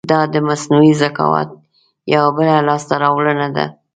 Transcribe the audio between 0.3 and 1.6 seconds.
د مصنوعي ذکاوت